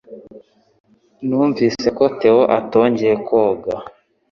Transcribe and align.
Numvise 1.27 1.87
ko 1.97 2.03
Theo 2.19 2.41
atongeye 2.57 3.15
koga 3.27 3.75